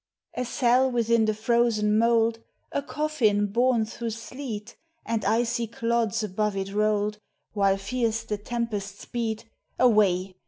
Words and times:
A 0.33 0.45
cell 0.45 0.89
within 0.89 1.25
the 1.25 1.33
frozen 1.35 1.95
mould, 1.99 2.39
A 2.71 2.81
coffin 2.81 3.45
borne 3.45 3.85
through 3.85 4.09
sleet, 4.09 4.75
And 5.05 5.23
icy 5.23 5.67
clods 5.67 6.23
above 6.23 6.55
it 6.57 6.73
rolled, 6.73 7.19
While 7.53 7.77
fierce 7.77 8.23
the 8.23 8.39
tempests 8.39 9.05
beat— 9.05 9.45
Away 9.87 10.33